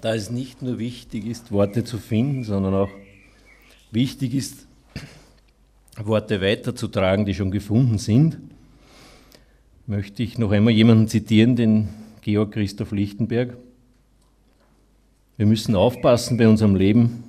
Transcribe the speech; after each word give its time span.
da 0.00 0.14
es 0.14 0.30
nicht 0.30 0.62
nur 0.62 0.78
wichtig 0.78 1.26
ist, 1.26 1.52
Worte 1.52 1.84
zu 1.84 1.98
finden, 1.98 2.44
sondern 2.44 2.74
auch 2.74 2.90
wichtig 3.90 4.34
ist, 4.34 4.66
Worte 6.02 6.40
weiterzutragen, 6.40 7.24
die 7.24 7.34
schon 7.34 7.50
gefunden 7.50 7.98
sind, 7.98 8.38
möchte 9.86 10.22
ich 10.22 10.38
noch 10.38 10.50
einmal 10.50 10.72
jemanden 10.72 11.08
zitieren, 11.08 11.56
den 11.56 11.88
Georg 12.22 12.52
Christoph 12.52 12.92
Lichtenberg. 12.92 13.56
Wir 15.36 15.46
müssen 15.46 15.76
aufpassen 15.76 16.36
bei 16.36 16.48
unserem 16.48 16.74
Leben, 16.74 17.24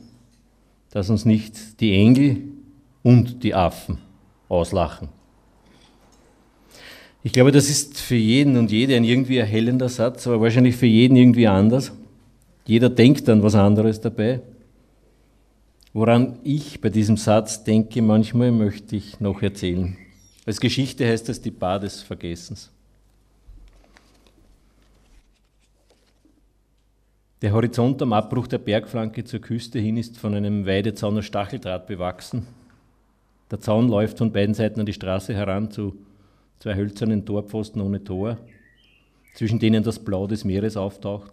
dass 0.91 1.09
uns 1.09 1.25
nicht 1.25 1.79
die 1.81 1.93
Engel 1.93 2.37
und 3.03 3.43
die 3.43 3.53
Affen 3.53 3.97
auslachen. 4.47 5.09
Ich 7.23 7.33
glaube, 7.33 7.51
das 7.51 7.69
ist 7.69 7.99
für 7.99 8.15
jeden 8.15 8.55
und 8.55 8.71
jede 8.71 8.95
ein 8.95 9.03
irgendwie 9.03 9.37
erhellender 9.37 9.89
Satz, 9.89 10.27
aber 10.27 10.41
wahrscheinlich 10.41 10.75
für 10.75 10.85
jeden 10.85 11.15
irgendwie 11.15 11.47
anders. 11.47 11.91
Jeder 12.65 12.89
denkt 12.89 13.29
an 13.29 13.43
was 13.43 13.55
anderes 13.55 14.01
dabei. 14.01 14.41
Woran 15.93 16.39
ich 16.43 16.81
bei 16.81 16.89
diesem 16.89 17.15
Satz 17.15 17.63
denke, 17.63 18.01
manchmal 18.01 18.51
möchte 18.51 18.95
ich 18.95 19.19
noch 19.19 19.41
erzählen. 19.41 19.95
Als 20.45 20.59
Geschichte 20.59 21.07
heißt 21.07 21.29
es 21.29 21.41
die 21.41 21.51
Bar 21.51 21.79
des 21.79 22.01
Vergessens. 22.01 22.71
Der 27.41 27.53
Horizont 27.53 28.01
am 28.01 28.13
Abbruch 28.13 28.47
der 28.47 28.57
Bergflanke 28.57 29.23
zur 29.23 29.39
Küste 29.39 29.79
hin 29.79 29.97
ist 29.97 30.17
von 30.17 30.33
einem 30.33 30.65
Weidezaun 30.65 31.17
aus 31.17 31.25
Stacheldraht 31.25 31.85
bewachsen. 31.85 32.47
Der 33.51 33.59
Zaun 33.59 33.87
läuft 33.87 34.17
von 34.17 34.31
beiden 34.31 34.55
Seiten 34.55 34.79
an 34.79 34.85
die 34.85 34.93
Straße 34.93 35.33
heran 35.33 35.69
zu 35.69 35.95
zwei 36.59 36.75
hölzernen 36.75 37.25
Torpfosten 37.25 37.81
ohne 37.81 38.03
Tor, 38.03 38.37
zwischen 39.35 39.59
denen 39.59 39.83
das 39.83 39.99
Blau 39.99 40.25
des 40.25 40.43
Meeres 40.43 40.75
auftaucht. 40.75 41.31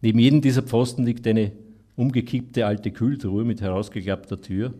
Neben 0.00 0.18
jedem 0.18 0.40
dieser 0.40 0.62
Pfosten 0.62 1.04
liegt 1.04 1.26
eine 1.26 1.52
umgekippte 1.96 2.66
alte 2.66 2.92
Kühltruhe 2.92 3.44
mit 3.44 3.60
herausgeklappter 3.60 4.40
Tür. 4.40 4.72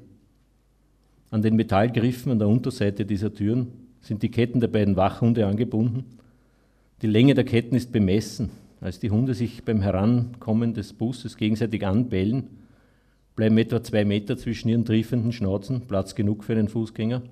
An 1.30 1.42
den 1.42 1.56
Metallgriffen 1.56 2.32
an 2.32 2.38
der 2.38 2.48
Unterseite 2.48 3.04
dieser 3.04 3.34
Türen 3.34 3.72
sind 4.00 4.22
die 4.22 4.30
Ketten 4.30 4.60
der 4.60 4.68
beiden 4.68 4.96
Wachhunde 4.96 5.46
angebunden. 5.46 6.04
Die 7.02 7.08
Länge 7.08 7.34
der 7.34 7.44
Ketten 7.44 7.74
ist 7.74 7.92
bemessen. 7.92 8.50
Als 8.80 9.00
die 9.00 9.10
Hunde 9.10 9.34
sich 9.34 9.64
beim 9.64 9.82
Herankommen 9.82 10.72
des 10.72 10.92
Busses 10.92 11.36
gegenseitig 11.36 11.84
anbellen, 11.84 12.44
bleiben 13.34 13.58
etwa 13.58 13.82
zwei 13.82 14.04
Meter 14.04 14.36
zwischen 14.36 14.68
ihren 14.68 14.84
triefenden 14.84 15.32
Schnauzen, 15.32 15.82
Platz 15.82 16.14
genug 16.14 16.44
für 16.44 16.52
einen 16.52 16.68
Fußgänger. 16.68 17.22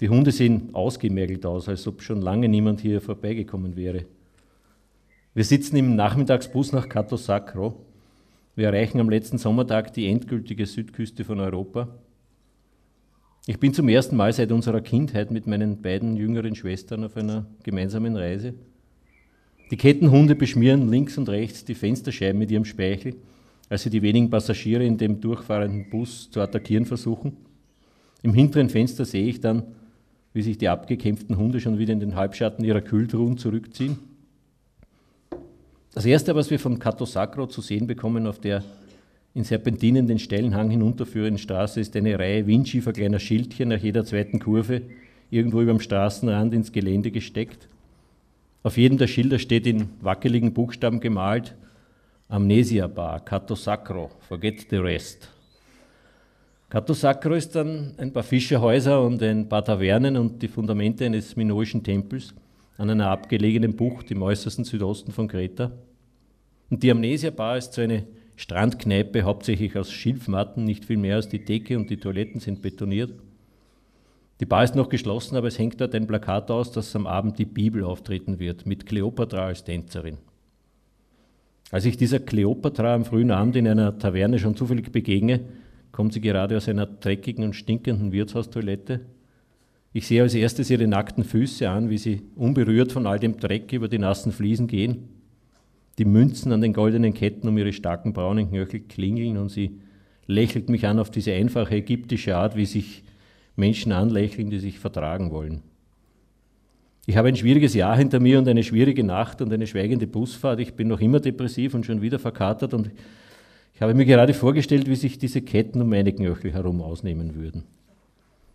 Die 0.00 0.08
Hunde 0.08 0.30
sehen 0.30 0.70
ausgemergelt 0.72 1.44
aus, 1.44 1.68
als 1.68 1.86
ob 1.86 2.02
schon 2.02 2.22
lange 2.22 2.48
niemand 2.48 2.80
hier 2.80 3.00
vorbeigekommen 3.00 3.76
wäre. 3.76 4.04
Wir 5.34 5.44
sitzen 5.44 5.76
im 5.76 5.96
Nachmittagsbus 5.96 6.72
nach 6.72 6.90
Cato 6.90 7.16
Sacro. 7.16 7.86
Wir 8.54 8.66
erreichen 8.66 9.00
am 9.00 9.08
letzten 9.08 9.38
Sommertag 9.38 9.94
die 9.94 10.06
endgültige 10.06 10.66
Südküste 10.66 11.24
von 11.24 11.40
Europa. 11.40 11.88
Ich 13.46 13.58
bin 13.58 13.72
zum 13.72 13.88
ersten 13.88 14.14
Mal 14.14 14.34
seit 14.34 14.52
unserer 14.52 14.82
Kindheit 14.82 15.30
mit 15.30 15.46
meinen 15.46 15.80
beiden 15.80 16.18
jüngeren 16.18 16.54
Schwestern 16.54 17.02
auf 17.02 17.16
einer 17.16 17.46
gemeinsamen 17.62 18.14
Reise. 18.14 18.52
Die 19.70 19.78
Kettenhunde 19.78 20.34
beschmieren 20.34 20.90
links 20.90 21.16
und 21.16 21.30
rechts 21.30 21.64
die 21.64 21.76
Fensterscheiben 21.76 22.38
mit 22.38 22.50
ihrem 22.50 22.66
Speichel, 22.66 23.14
als 23.70 23.84
sie 23.84 23.90
die 23.90 24.02
wenigen 24.02 24.28
Passagiere 24.28 24.84
in 24.84 24.98
dem 24.98 25.22
durchfahrenden 25.22 25.88
Bus 25.88 26.30
zu 26.30 26.42
attackieren 26.42 26.84
versuchen. 26.84 27.38
Im 28.22 28.34
hinteren 28.34 28.68
Fenster 28.68 29.06
sehe 29.06 29.24
ich 29.24 29.40
dann, 29.40 29.62
wie 30.34 30.42
sich 30.42 30.58
die 30.58 30.68
abgekämpften 30.68 31.38
Hunde 31.38 31.58
schon 31.58 31.78
wieder 31.78 31.94
in 31.94 32.00
den 32.00 32.16
Halbschatten 32.16 32.66
ihrer 32.66 32.82
Kühltruhen 32.82 33.38
zurückziehen. 33.38 34.11
Das 35.94 36.06
erste, 36.06 36.34
was 36.34 36.50
wir 36.50 36.58
von 36.58 36.78
Cato 36.78 37.04
Sacro 37.04 37.46
zu 37.46 37.60
sehen 37.60 37.86
bekommen 37.86 38.26
auf 38.26 38.38
der 38.38 38.64
in 39.34 39.44
Serpentinen 39.44 40.06
den 40.06 40.18
steilen 40.18 40.54
Hang 40.54 40.70
hinunterführenden 40.70 41.38
Straße, 41.38 41.80
ist 41.80 41.94
eine 41.96 42.18
Reihe 42.18 42.46
windschiefer 42.46 42.92
kleiner 42.92 43.18
Schildchen 43.18 43.68
nach 43.68 43.78
jeder 43.78 44.04
zweiten 44.04 44.38
Kurve 44.38 44.82
irgendwo 45.30 45.60
über 45.60 45.72
dem 45.72 45.80
Straßenrand 45.80 46.54
ins 46.54 46.72
Gelände 46.72 47.10
gesteckt. 47.10 47.68
Auf 48.62 48.78
jedem 48.78 48.96
der 48.96 49.06
Schilder 49.06 49.38
steht 49.38 49.66
in 49.66 49.90
wackeligen 50.00 50.54
Buchstaben 50.54 51.00
gemalt 51.00 51.54
Amnesia 52.28 52.86
Bar, 52.86 53.20
Cato 53.20 53.54
Sacro, 53.54 54.10
forget 54.20 54.66
the 54.70 54.76
rest. 54.76 55.28
Cato 56.70 56.94
Sacro 56.94 57.34
ist 57.34 57.54
dann 57.54 57.92
ein 57.98 58.14
paar 58.14 58.22
Fischerhäuser 58.22 59.02
und 59.02 59.22
ein 59.22 59.46
paar 59.46 59.62
Tavernen 59.62 60.16
und 60.16 60.40
die 60.42 60.48
Fundamente 60.48 61.04
eines 61.04 61.36
minoischen 61.36 61.82
Tempels 61.82 62.32
an 62.78 62.90
einer 62.90 63.10
abgelegenen 63.10 63.76
Bucht 63.76 64.10
im 64.10 64.22
äußersten 64.22 64.64
Südosten 64.64 65.12
von 65.12 65.28
Kreta. 65.28 65.70
Und 66.72 66.82
die 66.82 66.90
Amnesia 66.90 67.28
Bar 67.28 67.58
ist 67.58 67.74
so 67.74 67.82
eine 67.82 68.06
Strandkneipe, 68.34 69.24
hauptsächlich 69.24 69.76
aus 69.76 69.92
Schilfmatten, 69.92 70.64
nicht 70.64 70.86
viel 70.86 70.96
mehr 70.96 71.16
als 71.16 71.28
die 71.28 71.44
Decke 71.44 71.76
und 71.76 71.90
die 71.90 71.98
Toiletten 71.98 72.40
sind 72.40 72.62
betoniert. 72.62 73.12
Die 74.40 74.46
Bar 74.46 74.64
ist 74.64 74.74
noch 74.74 74.88
geschlossen, 74.88 75.36
aber 75.36 75.48
es 75.48 75.58
hängt 75.58 75.82
dort 75.82 75.94
ein 75.94 76.06
Plakat 76.06 76.50
aus, 76.50 76.72
dass 76.72 76.96
am 76.96 77.06
Abend 77.06 77.38
die 77.38 77.44
Bibel 77.44 77.84
auftreten 77.84 78.38
wird, 78.38 78.64
mit 78.64 78.86
Kleopatra 78.86 79.48
als 79.48 79.64
Tänzerin. 79.64 80.16
Als 81.70 81.84
ich 81.84 81.98
dieser 81.98 82.20
Kleopatra 82.20 82.94
am 82.94 83.04
frühen 83.04 83.32
Abend 83.32 83.54
in 83.56 83.68
einer 83.68 83.98
Taverne 83.98 84.38
schon 84.38 84.56
zufällig 84.56 84.92
begegne, 84.92 85.40
kommt 85.92 86.14
sie 86.14 86.22
gerade 86.22 86.56
aus 86.56 86.70
einer 86.70 86.86
dreckigen 86.86 87.44
und 87.44 87.52
stinkenden 87.52 88.12
Wirtshaustoilette 88.12 89.02
ich 89.94 90.06
sehe 90.06 90.22
als 90.22 90.34
erstes 90.34 90.70
ihre 90.70 90.86
nackten 90.86 91.22
Füße 91.22 91.68
an, 91.68 91.90
wie 91.90 91.98
sie 91.98 92.22
unberührt 92.34 92.92
von 92.92 93.06
all 93.06 93.18
dem 93.18 93.36
Dreck 93.36 93.72
über 93.72 93.88
die 93.88 93.98
nassen 93.98 94.32
Fliesen 94.32 94.66
gehen. 94.66 95.08
Die 95.98 96.04
Münzen 96.04 96.52
an 96.52 96.60
den 96.60 96.72
goldenen 96.72 97.14
Ketten 97.14 97.48
um 97.48 97.58
ihre 97.58 97.72
starken 97.72 98.12
braunen 98.12 98.48
Knöchel 98.48 98.80
klingeln 98.80 99.36
und 99.36 99.50
sie 99.50 99.80
lächelt 100.26 100.68
mich 100.68 100.86
an 100.86 100.98
auf 100.98 101.10
diese 101.10 101.32
einfache 101.32 101.76
ägyptische 101.76 102.36
Art, 102.36 102.56
wie 102.56 102.66
sich 102.66 103.02
Menschen 103.56 103.92
anlächeln, 103.92 104.50
die 104.50 104.58
sich 104.58 104.78
vertragen 104.78 105.30
wollen. 105.30 105.62
Ich 107.04 107.16
habe 107.16 107.28
ein 107.28 107.36
schwieriges 107.36 107.74
Jahr 107.74 107.96
hinter 107.96 108.20
mir 108.20 108.38
und 108.38 108.48
eine 108.48 108.62
schwierige 108.62 109.02
Nacht 109.02 109.42
und 109.42 109.52
eine 109.52 109.66
schweigende 109.66 110.06
Busfahrt. 110.06 110.60
Ich 110.60 110.74
bin 110.74 110.88
noch 110.88 111.00
immer 111.00 111.20
depressiv 111.20 111.74
und 111.74 111.84
schon 111.84 112.00
wieder 112.00 112.18
verkatert 112.18 112.74
und 112.74 112.90
ich 113.74 113.82
habe 113.82 113.94
mir 113.94 114.04
gerade 114.04 114.34
vorgestellt, 114.34 114.88
wie 114.88 114.94
sich 114.94 115.18
diese 115.18 115.42
Ketten 115.42 115.82
um 115.82 115.88
meine 115.88 116.12
Knöchel 116.12 116.52
herum 116.52 116.80
ausnehmen 116.80 117.34
würden. 117.34 117.64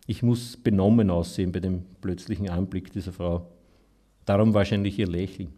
Ich 0.06 0.24
muss 0.24 0.56
benommen 0.56 1.10
aussehen 1.10 1.52
bei 1.52 1.60
dem 1.60 1.84
plötzlichen 2.00 2.50
Anblick 2.50 2.94
dieser 2.94 3.12
Frau. 3.12 3.46
Darum 4.26 4.54
wahrscheinlich 4.54 4.98
ihr 4.98 5.08
Lächeln. 5.08 5.50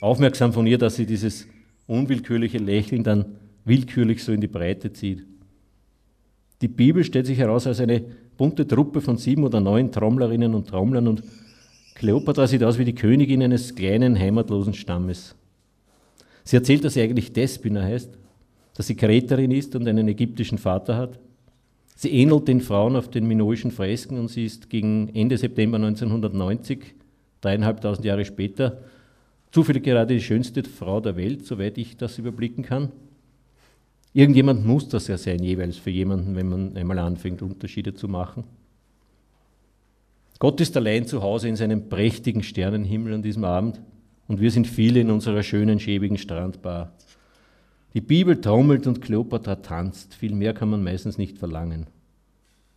Aufmerksam 0.00 0.52
von 0.52 0.66
ihr, 0.66 0.78
dass 0.78 0.96
sie 0.96 1.06
dieses 1.06 1.46
unwillkürliche 1.86 2.58
Lächeln 2.58 3.02
dann 3.02 3.36
willkürlich 3.64 4.24
so 4.24 4.32
in 4.32 4.40
die 4.40 4.46
Breite 4.48 4.92
zieht. 4.92 5.24
Die 6.62 6.68
Bibel 6.68 7.04
stellt 7.04 7.26
sich 7.26 7.38
heraus 7.38 7.66
als 7.66 7.80
eine 7.80 8.02
bunte 8.36 8.66
Truppe 8.66 9.00
von 9.00 9.16
sieben 9.16 9.44
oder 9.44 9.60
neun 9.60 9.92
Trommlerinnen 9.92 10.54
und 10.54 10.68
Trommlern 10.68 11.08
und 11.08 11.22
Kleopatra 11.94 12.46
sieht 12.46 12.64
aus 12.64 12.78
wie 12.78 12.84
die 12.84 12.94
Königin 12.94 13.42
eines 13.42 13.74
kleinen 13.74 14.18
heimatlosen 14.18 14.72
Stammes. 14.72 15.34
Sie 16.44 16.56
erzählt, 16.56 16.84
dass 16.84 16.94
sie 16.94 17.02
eigentlich 17.02 17.32
Despina 17.32 17.82
heißt, 17.82 18.16
dass 18.74 18.86
sie 18.86 18.96
Kreterin 18.96 19.50
ist 19.50 19.76
und 19.76 19.86
einen 19.86 20.08
ägyptischen 20.08 20.56
Vater 20.56 20.96
hat, 20.96 21.18
Sie 22.02 22.12
ähnelt 22.12 22.48
den 22.48 22.62
Frauen 22.62 22.96
auf 22.96 23.10
den 23.10 23.26
minoischen 23.26 23.70
Fresken 23.70 24.18
und 24.18 24.28
sie 24.28 24.46
ist 24.46 24.70
gegen 24.70 25.10
Ende 25.14 25.36
September 25.36 25.76
1990, 25.76 26.94
dreieinhalbtausend 27.42 28.06
Jahre 28.06 28.24
später, 28.24 28.78
zufällig 29.50 29.84
gerade 29.84 30.14
die 30.14 30.22
schönste 30.22 30.62
Frau 30.64 31.00
der 31.00 31.16
Welt, 31.16 31.46
soweit 31.46 31.78
ich 31.78 31.96
das 31.96 32.18
überblicken 32.18 32.64
kann. 32.64 32.92
Irgendjemand 34.12 34.66
muss 34.66 34.88
das 34.88 35.06
ja 35.06 35.16
sein, 35.16 35.42
jeweils 35.42 35.76
für 35.76 35.90
jemanden, 35.90 36.34
wenn 36.34 36.48
man 36.48 36.76
einmal 36.76 36.98
anfängt, 36.98 37.42
Unterschiede 37.42 37.94
zu 37.94 38.08
machen. 38.08 38.44
Gott 40.40 40.60
ist 40.60 40.76
allein 40.76 41.06
zu 41.06 41.22
Hause 41.22 41.48
in 41.48 41.56
seinem 41.56 41.88
prächtigen 41.88 42.42
Sternenhimmel 42.42 43.14
an 43.14 43.22
diesem 43.22 43.44
Abend 43.44 43.80
und 44.26 44.40
wir 44.40 44.50
sind 44.50 44.66
viele 44.66 45.00
in 45.00 45.10
unserer 45.10 45.42
schönen, 45.42 45.78
schäbigen 45.78 46.16
Strandbar. 46.16 46.92
Die 47.94 48.00
Bibel 48.00 48.40
trommelt 48.40 48.86
und 48.86 49.02
Kleopatra 49.02 49.56
tanzt. 49.56 50.14
Viel 50.14 50.34
mehr 50.34 50.54
kann 50.54 50.70
man 50.70 50.82
meistens 50.82 51.18
nicht 51.18 51.38
verlangen. 51.38 51.88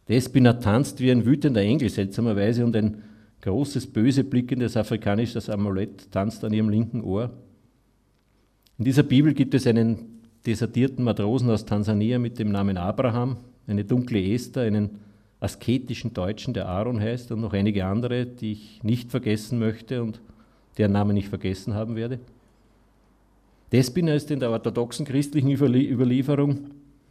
Despina 0.09 0.53
tanzt 0.53 0.99
wie 0.99 1.11
ein 1.11 1.25
wütender 1.25 1.61
Engel 1.61 1.89
seltsamerweise 1.89 2.65
und 2.65 2.75
ein 2.75 3.03
großes, 3.43 3.87
böse 3.87 4.23
blickendes 4.23 4.77
afrikanisches 4.77 5.49
Amulett 5.49 6.09
tanzt 6.11 6.43
an 6.45 6.53
ihrem 6.53 6.69
linken 6.69 7.01
Ohr. 7.03 7.29
In 8.77 8.85
dieser 8.85 9.03
Bibel 9.03 9.33
gibt 9.33 9.53
es 9.53 9.67
einen 9.67 10.21
desertierten 10.45 11.03
Matrosen 11.03 11.49
aus 11.49 11.65
Tansania 11.65 12.19
mit 12.19 12.39
dem 12.39 12.51
Namen 12.51 12.77
Abraham, 12.77 13.37
eine 13.67 13.83
dunkle 13.83 14.33
Esther, 14.33 14.63
einen 14.63 14.99
asketischen 15.41 16.13
Deutschen, 16.13 16.53
der 16.53 16.69
Aaron 16.69 17.01
heißt, 17.01 17.33
und 17.33 17.41
noch 17.41 17.51
einige 17.51 17.85
andere, 17.85 18.25
die 18.25 18.53
ich 18.53 18.81
nicht 18.81 19.11
vergessen 19.11 19.59
möchte 19.59 20.01
und 20.01 20.21
deren 20.77 20.93
Namen 20.93 21.17
ich 21.17 21.27
vergessen 21.27 21.73
haben 21.73 21.97
werde. 21.97 22.19
Despina 23.73 24.13
ist 24.13 24.31
in 24.31 24.39
der 24.39 24.51
orthodoxen 24.51 25.05
christlichen 25.05 25.51
Überlieferung 25.51 26.69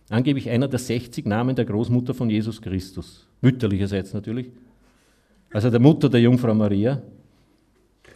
angeblich 0.09 0.49
einer 0.49 0.69
der 0.69 0.79
60 0.79 1.27
Namen 1.27 1.57
der 1.57 1.67
Großmutter 1.67 2.15
von 2.15 2.31
Jesus 2.31 2.63
Christus, 2.63 3.27
mütterlicherseits 3.43 4.15
natürlich, 4.15 4.51
also 5.53 5.71
der 5.71 5.81
Mutter 5.81 6.09
der 6.09 6.21
Jungfrau 6.21 6.55
Maria. 6.55 7.03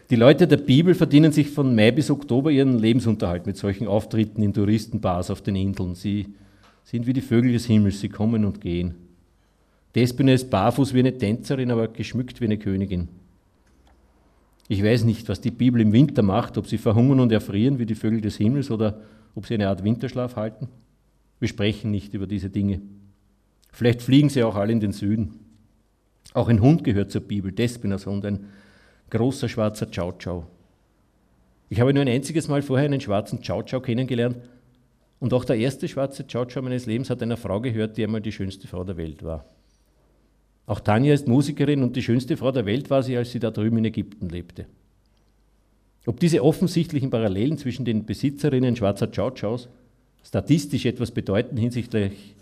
Die 0.09 0.17
Leute 0.17 0.47
der 0.47 0.59
Bibel 0.59 0.95
verdienen 0.95 1.33
sich 1.33 1.51
von 1.51 1.75
Mai 1.75 1.91
bis 1.91 2.11
Oktober 2.11 2.51
ihren 2.51 2.79
Lebensunterhalt 2.79 3.47
mit 3.47 3.57
solchen 3.57 3.89
Auftritten 3.89 4.43
in 4.43 4.55
Touristenbars 4.55 5.31
auf 5.31 5.43
den 5.43 5.57
Inseln. 5.57 5.95
Sie 5.95 6.29
sind 6.85 7.07
wie 7.07 7.13
die 7.13 7.21
Vögel 7.21 7.53
des 7.53 7.67
Himmels, 7.67 8.01
sie 8.01 8.09
kommen 8.09 8.45
und 8.45 8.61
gehen. 8.61 8.95
Despina 9.97 10.33
ist 10.33 10.51
barfuß 10.51 10.95
wie 10.95 11.01
eine 11.01 11.17
Tänzerin, 11.17 11.71
aber 11.71 11.89
geschmückt 11.89 12.41
wie 12.41 12.45
eine 12.45 12.59
Königin. 12.59 13.09
Ich 14.69 14.83
weiß 14.83 15.05
nicht, 15.05 15.29
was 15.29 15.41
die 15.41 15.51
Bibel 15.51 15.81
im 15.81 15.93
Winter 15.93 16.23
macht, 16.23 16.59
ob 16.59 16.67
sie 16.67 16.79
verhungern 16.79 17.21
und 17.21 17.33
erfrieren 17.33 17.79
wie 17.79 17.87
die 17.87 17.95
Vögel 17.95 18.21
des 18.21 18.37
Himmels 18.37 18.71
oder 18.71 19.01
ob 19.35 19.47
sie 19.47 19.55
eine 19.55 19.69
Art 19.69 19.83
Winterschlaf 19.83 20.37
halten. 20.37 20.69
Wir 21.41 21.49
sprechen 21.49 21.91
nicht 21.91 22.15
über 22.15 22.27
diese 22.27 22.51
Dinge. 22.51 22.81
Vielleicht 23.73 24.03
fliegen 24.03 24.29
sie 24.29 24.43
auch 24.43 24.57
alle 24.57 24.73
in 24.73 24.81
den 24.81 24.93
Süden. 24.93 25.46
Auch 26.35 26.49
ein 26.49 26.61
Hund 26.61 26.85
gehört 26.85 27.11
zur 27.11 27.23
Bibel, 27.23 27.53
Despinas 27.53 28.07
Hund, 28.07 28.25
ein 28.25 28.47
großer 29.11 29.49
schwarzer 29.49 29.87
Chow 29.87 30.13
Chow. 30.23 30.45
Ich 31.69 31.81
habe 31.81 31.93
nur 31.93 32.03
ein 32.03 32.09
einziges 32.09 32.49
Mal 32.49 32.63
vorher 32.63 32.87
einen 32.87 33.01
schwarzen 33.01 33.41
Chow 33.43 33.65
Chow 33.65 33.81
kennengelernt 33.83 34.37
und 35.19 35.33
auch 35.33 35.45
der 35.45 35.57
erste 35.57 35.89
schwarze 35.89 36.25
Chow 36.25 36.47
Chow 36.47 36.63
meines 36.63 36.87
Lebens 36.87 37.11
hat 37.11 37.23
einer 37.23 37.37
Frau 37.37 37.61
gehört, 37.61 37.97
die 37.97 38.05
einmal 38.05 38.21
die 38.21 38.33
schönste 38.33 38.69
Frau 38.69 38.85
der 38.85 38.97
Welt 38.97 39.23
war. 39.23 39.45
Auch 40.67 40.81
Tanja 40.81 41.15
ist 41.15 41.29
Musikerin 41.29 41.83
und 41.83 41.97
die 41.97 42.03
schönste 42.03 42.37
Frau 42.37 42.51
der 42.51 42.67
Welt 42.67 42.91
war 42.91 43.03
sie, 43.03 43.17
als 43.17 43.31
sie 43.31 43.39
da 43.39 43.51
drüben 43.51 43.79
in 43.79 43.85
Ägypten 43.85 44.29
lebte. 44.29 44.67
Ob 46.07 46.21
diese 46.21 46.43
offensichtlichen 46.43 47.11
Parallelen 47.11 47.59
zwischen 47.59 47.85
den 47.85 48.05
Besitzerinnen 48.05 48.77
schwarzer 48.77 49.09
Chow 49.09 49.33
Chows 49.33 49.69
statistisch 50.23 50.87
etwas 50.87 51.13
bedeuten 51.13 51.57
hinsichtlich 51.57 52.35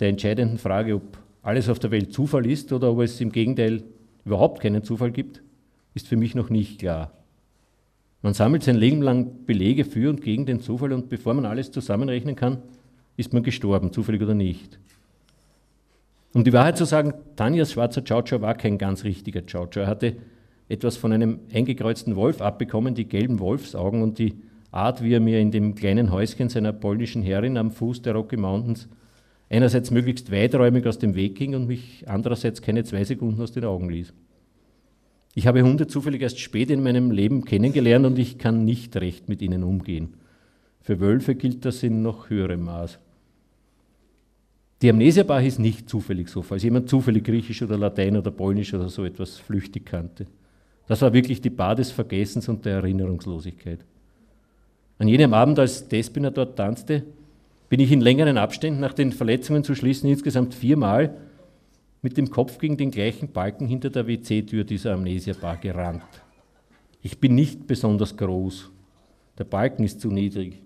der 0.00 0.08
entscheidenden 0.08 0.58
Frage, 0.58 0.94
ob 0.96 1.18
alles 1.42 1.68
auf 1.68 1.78
der 1.78 1.90
Welt 1.90 2.12
Zufall 2.12 2.46
ist 2.46 2.72
oder 2.72 2.92
ob 2.92 3.00
es 3.00 3.20
im 3.20 3.32
Gegenteil 3.32 3.82
überhaupt 4.24 4.60
keinen 4.60 4.84
Zufall 4.84 5.10
gibt, 5.10 5.42
ist 5.94 6.08
für 6.08 6.16
mich 6.16 6.34
noch 6.34 6.50
nicht 6.50 6.80
klar. 6.80 7.12
Man 8.22 8.34
sammelt 8.34 8.62
sein 8.62 8.76
Leben 8.76 9.00
lang 9.00 9.46
Belege 9.46 9.84
für 9.84 10.10
und 10.10 10.20
gegen 10.20 10.44
den 10.44 10.60
Zufall 10.60 10.92
und 10.92 11.08
bevor 11.08 11.32
man 11.34 11.46
alles 11.46 11.70
zusammenrechnen 11.70 12.36
kann, 12.36 12.58
ist 13.16 13.32
man 13.32 13.42
gestorben, 13.42 13.92
zufällig 13.92 14.22
oder 14.22 14.34
nicht. 14.34 14.78
Um 16.32 16.44
die 16.44 16.52
Wahrheit 16.52 16.76
zu 16.76 16.84
sagen, 16.84 17.14
Tanjas 17.36 17.72
schwarzer 17.72 18.02
Chow 18.02 18.40
war 18.40 18.54
kein 18.54 18.78
ganz 18.78 19.04
richtiger 19.04 19.42
Chow 19.42 19.74
Er 19.76 19.86
hatte 19.86 20.16
etwas 20.68 20.96
von 20.96 21.12
einem 21.12 21.40
eingekreuzten 21.52 22.14
Wolf 22.14 22.40
abbekommen, 22.40 22.94
die 22.94 23.06
gelben 23.06 23.40
Wolfsaugen 23.40 24.02
und 24.02 24.18
die 24.18 24.34
Art, 24.70 25.02
wie 25.02 25.14
er 25.14 25.20
mir 25.20 25.40
in 25.40 25.50
dem 25.50 25.74
kleinen 25.74 26.12
Häuschen 26.12 26.48
seiner 26.48 26.72
polnischen 26.72 27.22
Herrin 27.22 27.56
am 27.56 27.72
Fuß 27.72 28.02
der 28.02 28.14
Rocky 28.14 28.36
Mountains 28.36 28.88
einerseits 29.50 29.90
möglichst 29.90 30.30
weiträumig 30.30 30.86
aus 30.86 30.98
dem 30.98 31.14
Weg 31.14 31.34
ging 31.34 31.54
und 31.54 31.66
mich 31.66 32.04
andererseits 32.08 32.62
keine 32.62 32.84
zwei 32.84 33.04
Sekunden 33.04 33.42
aus 33.42 33.52
den 33.52 33.64
Augen 33.64 33.90
ließ. 33.90 34.14
Ich 35.34 35.46
habe 35.46 35.62
Hunde 35.62 35.86
zufällig 35.86 36.22
erst 36.22 36.40
spät 36.40 36.70
in 36.70 36.82
meinem 36.82 37.10
Leben 37.10 37.44
kennengelernt 37.44 38.06
und 38.06 38.18
ich 38.18 38.38
kann 38.38 38.64
nicht 38.64 38.96
recht 38.96 39.28
mit 39.28 39.42
ihnen 39.42 39.62
umgehen. 39.62 40.14
Für 40.80 41.00
Wölfe 41.00 41.34
gilt 41.34 41.64
das 41.64 41.82
in 41.82 42.02
noch 42.02 42.30
höherem 42.30 42.62
Maß. 42.64 42.98
Die 44.82 44.88
Amnesiabar 44.88 45.40
hieß 45.40 45.58
nicht 45.58 45.90
zufällig 45.90 46.28
so, 46.28 46.42
falls 46.42 46.62
jemand 46.62 46.88
zufällig 46.88 47.24
Griechisch 47.24 47.62
oder 47.62 47.76
Latein 47.76 48.16
oder 48.16 48.30
Polnisch 48.30 48.72
oder 48.72 48.88
so 48.88 49.04
etwas 49.04 49.36
flüchtig 49.36 49.84
kannte. 49.84 50.26
Das 50.86 51.02
war 51.02 51.12
wirklich 51.12 51.40
die 51.40 51.50
Bar 51.50 51.76
des 51.76 51.90
Vergessens 51.90 52.48
und 52.48 52.64
der 52.64 52.76
Erinnerungslosigkeit. 52.76 53.84
An 54.98 55.06
jenem 55.06 55.34
Abend, 55.34 55.58
als 55.58 55.86
Despina 55.86 56.30
dort 56.30 56.56
tanzte, 56.56 57.04
bin 57.70 57.80
ich 57.80 57.92
in 57.92 58.00
längeren 58.00 58.36
Abständen 58.36 58.80
nach 58.80 58.92
den 58.92 59.12
Verletzungen 59.12 59.64
zu 59.64 59.74
schließen 59.74 60.10
insgesamt 60.10 60.54
viermal 60.54 61.16
mit 62.02 62.16
dem 62.16 62.28
Kopf 62.28 62.58
gegen 62.58 62.76
den 62.76 62.90
gleichen 62.90 63.28
Balken 63.28 63.66
hinter 63.66 63.90
der 63.90 64.08
WC-Tür 64.08 64.64
dieser 64.64 64.94
Amnesia-Bar 64.94 65.56
gerannt. 65.58 66.02
Ich 67.00 67.18
bin 67.18 67.36
nicht 67.36 67.68
besonders 67.68 68.16
groß. 68.16 68.70
Der 69.38 69.44
Balken 69.44 69.84
ist 69.84 70.00
zu 70.00 70.10
niedrig. 70.10 70.60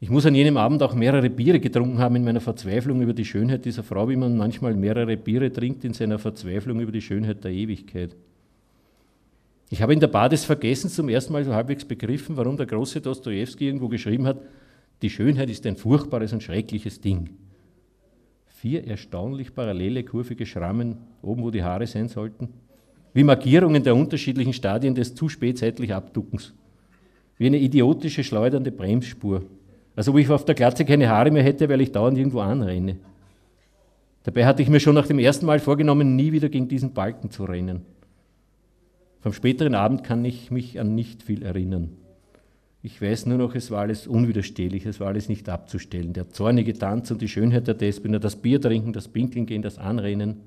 Ich 0.00 0.10
muss 0.10 0.26
an 0.26 0.34
jenem 0.34 0.58
Abend 0.58 0.82
auch 0.82 0.94
mehrere 0.94 1.30
Biere 1.30 1.60
getrunken 1.60 1.98
haben 1.98 2.16
in 2.16 2.24
meiner 2.24 2.40
Verzweiflung 2.40 3.00
über 3.00 3.14
die 3.14 3.24
Schönheit 3.24 3.64
dieser 3.64 3.82
Frau, 3.82 4.08
wie 4.08 4.16
man 4.16 4.36
manchmal 4.36 4.74
mehrere 4.74 5.16
Biere 5.16 5.50
trinkt 5.50 5.82
in 5.84 5.94
seiner 5.94 6.18
Verzweiflung 6.18 6.80
über 6.80 6.92
die 6.92 7.00
Schönheit 7.00 7.42
der 7.42 7.52
Ewigkeit. 7.52 8.14
Ich 9.70 9.80
habe 9.80 9.94
in 9.94 10.00
der 10.00 10.08
Bar 10.08 10.28
des 10.28 10.44
Vergessens 10.44 10.94
zum 10.94 11.08
ersten 11.08 11.32
Mal 11.32 11.44
so 11.44 11.54
halbwegs 11.54 11.86
begriffen, 11.86 12.36
warum 12.36 12.58
der 12.58 12.66
große 12.66 13.00
Dostoevsky 13.00 13.66
irgendwo 13.66 13.88
geschrieben 13.88 14.26
hat, 14.26 14.38
die 15.02 15.10
Schönheit 15.10 15.50
ist 15.50 15.66
ein 15.66 15.76
furchtbares 15.76 16.32
und 16.32 16.42
schreckliches 16.42 17.00
Ding 17.00 17.30
vier 18.62 18.86
erstaunlich 18.86 19.52
parallele, 19.56 20.04
kurvige 20.04 20.46
Schrammen 20.46 20.98
oben, 21.20 21.42
wo 21.42 21.50
die 21.50 21.64
Haare 21.64 21.84
sein 21.88 22.06
sollten, 22.06 22.48
wie 23.12 23.24
Markierungen 23.24 23.82
der 23.82 23.96
unterschiedlichen 23.96 24.52
Stadien 24.52 24.94
des 24.94 25.16
zu 25.16 25.28
spätzeitlich 25.28 25.92
Abduckens, 25.92 26.54
wie 27.38 27.46
eine 27.46 27.58
idiotische, 27.58 28.22
schleudernde 28.22 28.70
Bremsspur, 28.70 29.42
als 29.96 30.08
ob 30.08 30.16
ich 30.16 30.30
auf 30.30 30.44
der 30.44 30.54
Glatze 30.54 30.84
keine 30.84 31.08
Haare 31.08 31.32
mehr 31.32 31.42
hätte, 31.42 31.68
weil 31.68 31.80
ich 31.80 31.90
dauernd 31.90 32.16
irgendwo 32.16 32.38
anrenne. 32.38 32.98
Dabei 34.22 34.46
hatte 34.46 34.62
ich 34.62 34.68
mir 34.68 34.78
schon 34.78 34.94
nach 34.94 35.08
dem 35.08 35.18
ersten 35.18 35.44
Mal 35.44 35.58
vorgenommen, 35.58 36.14
nie 36.14 36.30
wieder 36.30 36.48
gegen 36.48 36.68
diesen 36.68 36.92
Balken 36.92 37.32
zu 37.32 37.42
rennen. 37.42 37.80
Vom 39.22 39.32
späteren 39.32 39.74
Abend 39.74 40.04
kann 40.04 40.24
ich 40.24 40.52
mich 40.52 40.78
an 40.78 40.94
nicht 40.94 41.24
viel 41.24 41.42
erinnern. 41.42 41.90
Ich 42.84 43.00
weiß 43.00 43.26
nur 43.26 43.38
noch, 43.38 43.54
es 43.54 43.70
war 43.70 43.82
alles 43.82 44.08
unwiderstehlich, 44.08 44.86
es 44.86 44.98
war 44.98 45.06
alles 45.06 45.28
nicht 45.28 45.48
abzustellen. 45.48 46.12
Der 46.14 46.30
zornige 46.30 46.74
Tanz 46.74 47.12
und 47.12 47.22
die 47.22 47.28
Schönheit 47.28 47.68
der 47.68 47.74
Despina, 47.74 48.18
das 48.18 48.34
Bier 48.34 48.60
trinken, 48.60 48.92
das 48.92 49.06
Pinkeln 49.06 49.46
gehen, 49.46 49.62
das 49.62 49.78
Anrennen. 49.78 50.40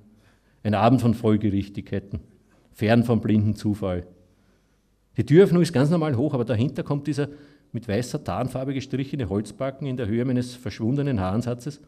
Ein 0.61 0.73
Abend 0.73 0.99
von 0.99 1.13
Folgerichtigkeiten, 1.13 2.19
fern 2.73 3.05
vom 3.05 3.21
blinden 3.21 3.55
Zufall. 3.55 4.05
Die 5.15 5.25
Türöffnung 5.25 5.61
ist 5.61 5.71
ganz 5.71 5.89
normal 5.89 6.17
hoch, 6.17 6.33
aber 6.33 6.43
dahinter 6.43 6.83
kommt 6.83 7.07
dieser 7.07 7.29
mit 7.71 7.87
weißer 7.87 8.21
Tarnfarbe 8.23 8.73
gestrichene 8.73 9.29
Holzbalken 9.29 9.87
in 9.87 9.95
der 9.95 10.07
Höhe 10.07 10.25
meines 10.25 10.55
verschwundenen 10.55 11.21
Haarensatzes 11.21 11.79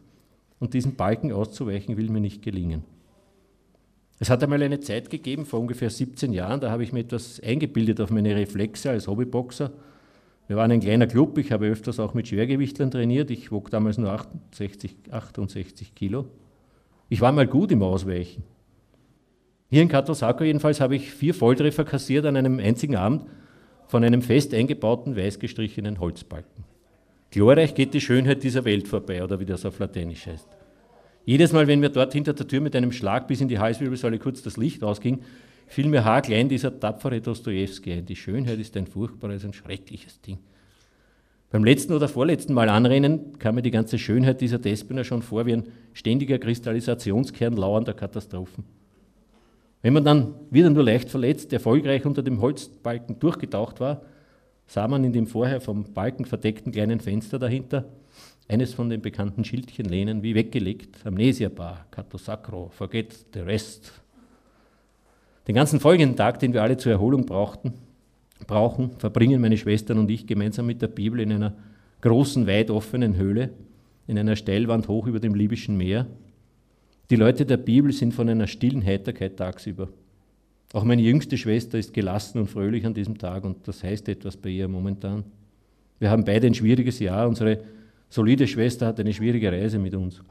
und 0.60 0.72
diesen 0.72 0.94
Balken 0.94 1.30
auszuweichen 1.30 1.98
will 1.98 2.08
mir 2.08 2.20
nicht 2.20 2.40
gelingen. 2.40 2.84
Es 4.18 4.30
hat 4.30 4.42
einmal 4.42 4.62
eine 4.62 4.80
Zeit 4.80 5.10
gegeben, 5.10 5.44
vor 5.44 5.60
ungefähr 5.60 5.90
17 5.90 6.32
Jahren, 6.32 6.60
da 6.60 6.70
habe 6.70 6.82
ich 6.82 6.92
mir 6.92 7.00
etwas 7.00 7.38
eingebildet 7.40 8.00
auf 8.00 8.10
meine 8.10 8.34
Reflexe 8.34 8.90
als 8.90 9.08
Hobbyboxer 9.08 9.72
wir 10.48 10.56
waren 10.56 10.72
ein 10.72 10.80
kleiner 10.80 11.06
Club, 11.06 11.36
ich 11.36 11.52
habe 11.52 11.66
öfters 11.66 12.00
auch 12.00 12.14
mit 12.14 12.26
Schwergewichtlern 12.26 12.90
trainiert. 12.90 13.30
Ich 13.30 13.52
wog 13.52 13.70
damals 13.70 13.98
nur 13.98 14.10
68, 14.10 14.96
68 15.10 15.94
Kilo. 15.94 16.24
Ich 17.10 17.20
war 17.20 17.32
mal 17.32 17.46
gut 17.46 17.70
im 17.70 17.82
Ausweichen. 17.82 18.42
Hier 19.68 19.82
in 19.82 19.88
Katosako 19.88 20.44
jedenfalls 20.44 20.80
habe 20.80 20.96
ich 20.96 21.10
vier 21.10 21.34
Volltreffer 21.34 21.84
kassiert 21.84 22.24
an 22.24 22.36
einem 22.36 22.58
einzigen 22.58 22.96
Abend 22.96 23.26
von 23.86 24.02
einem 24.02 24.22
fest 24.22 24.54
eingebauten, 24.54 25.16
weiß 25.16 25.38
gestrichenen 25.38 26.00
Holzbalken. 26.00 26.64
Glorreich 27.30 27.74
geht 27.74 27.92
die 27.92 28.00
Schönheit 28.00 28.42
dieser 28.42 28.64
Welt 28.64 28.88
vorbei, 28.88 29.22
oder 29.22 29.40
wie 29.40 29.44
das 29.44 29.66
auf 29.66 29.78
Lateinisch 29.78 30.26
heißt. 30.26 30.48
Jedes 31.26 31.52
Mal, 31.52 31.66
wenn 31.66 31.80
mir 31.80 31.90
dort 31.90 32.14
hinter 32.14 32.32
der 32.32 32.48
Tür 32.48 32.62
mit 32.62 32.74
einem 32.74 32.90
Schlag 32.90 33.28
bis 33.28 33.42
in 33.42 33.48
die 33.48 33.58
Halswirbelsäule 33.58 34.18
kurz 34.18 34.40
das 34.42 34.56
Licht 34.56 34.82
ausging, 34.82 35.20
fiel 35.68 35.86
mir 35.88 36.04
haarklein 36.04 36.48
dieser 36.48 36.78
tapfere 36.78 37.20
Dostoevsky 37.20 37.92
ein. 37.92 38.06
Die 38.06 38.16
Schönheit 38.16 38.58
ist 38.58 38.76
ein 38.76 38.86
furchtbares 38.86 39.44
und 39.44 39.54
schreckliches 39.54 40.20
Ding. 40.20 40.38
Beim 41.50 41.64
letzten 41.64 41.92
oder 41.94 42.08
vorletzten 42.08 42.52
Mal 42.52 42.68
anrennen 42.68 43.38
kam 43.38 43.54
mir 43.54 43.62
die 43.62 43.70
ganze 43.70 43.98
Schönheit 43.98 44.40
dieser 44.40 44.58
Despina 44.58 45.04
schon 45.04 45.22
vor 45.22 45.46
wie 45.46 45.54
ein 45.54 45.68
ständiger 45.92 46.38
Kristallisationskern 46.38 47.56
lauernder 47.56 47.94
Katastrophen. 47.94 48.64
Wenn 49.80 49.92
man 49.92 50.04
dann 50.04 50.34
wieder 50.50 50.70
nur 50.70 50.84
leicht 50.84 51.08
verletzt, 51.08 51.52
erfolgreich 51.52 52.04
unter 52.04 52.22
dem 52.22 52.40
Holzbalken 52.40 53.18
durchgetaucht 53.18 53.80
war, 53.80 54.02
sah 54.66 54.88
man 54.88 55.04
in 55.04 55.12
dem 55.12 55.26
vorher 55.26 55.60
vom 55.60 55.84
Balken 55.94 56.24
verdeckten 56.24 56.72
kleinen 56.72 57.00
Fenster 57.00 57.38
dahinter 57.38 57.86
eines 58.48 58.74
von 58.74 58.88
den 58.88 59.02
bekannten 59.02 59.44
Schildchen 59.44 59.86
lehnen, 59.86 60.22
wie 60.22 60.34
weggelegt, 60.34 61.06
Amnesia 61.06 61.48
Bar, 61.50 61.86
Sacro, 62.14 62.70
Forget 62.70 63.26
the 63.34 63.40
Rest, 63.40 63.92
den 65.48 65.54
ganzen 65.54 65.80
folgenden 65.80 66.14
Tag, 66.14 66.38
den 66.38 66.52
wir 66.52 66.62
alle 66.62 66.76
zur 66.76 66.92
Erholung 66.92 67.24
brauchten, 67.24 67.72
brauchen, 68.46 68.90
verbringen 68.98 69.40
meine 69.40 69.56
Schwestern 69.56 69.98
und 69.98 70.10
ich 70.10 70.26
gemeinsam 70.26 70.66
mit 70.66 70.82
der 70.82 70.88
Bibel 70.88 71.20
in 71.20 71.32
einer 71.32 71.54
großen, 72.02 72.46
weit 72.46 72.70
offenen 72.70 73.16
Höhle, 73.16 73.50
in 74.06 74.18
einer 74.18 74.36
Stellwand 74.36 74.88
hoch 74.88 75.06
über 75.06 75.20
dem 75.20 75.34
libyschen 75.34 75.76
Meer. 75.76 76.06
Die 77.10 77.16
Leute 77.16 77.46
der 77.46 77.56
Bibel 77.56 77.92
sind 77.92 78.12
von 78.12 78.28
einer 78.28 78.46
stillen 78.46 78.84
Heiterkeit 78.84 79.38
tagsüber. 79.38 79.88
Auch 80.74 80.84
meine 80.84 81.00
jüngste 81.00 81.38
Schwester 81.38 81.78
ist 81.78 81.94
gelassen 81.94 82.38
und 82.38 82.50
fröhlich 82.50 82.84
an 82.84 82.92
diesem 82.92 83.16
Tag 83.16 83.44
und 83.44 83.66
das 83.66 83.82
heißt 83.82 84.08
etwas 84.10 84.36
bei 84.36 84.50
ihr 84.50 84.68
momentan. 84.68 85.24
Wir 85.98 86.10
haben 86.10 86.24
beide 86.24 86.46
ein 86.46 86.54
schwieriges 86.54 86.98
Jahr. 86.98 87.26
Unsere 87.26 87.60
solide 88.10 88.46
Schwester 88.46 88.86
hat 88.86 89.00
eine 89.00 89.14
schwierige 89.14 89.50
Reise 89.50 89.78
mit 89.78 89.94
uns. 89.94 90.22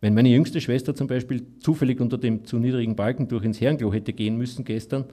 Wenn 0.00 0.14
meine 0.14 0.30
jüngste 0.30 0.60
Schwester 0.60 0.94
zum 0.94 1.06
Beispiel 1.06 1.44
zufällig 1.58 2.00
unter 2.00 2.16
dem 2.16 2.44
zu 2.44 2.58
niedrigen 2.58 2.96
Balken 2.96 3.28
durch 3.28 3.44
ins 3.44 3.60
Herrenklo 3.60 3.92
hätte 3.92 4.12
gehen 4.12 4.36
müssen 4.36 4.64
gestern, 4.64 5.04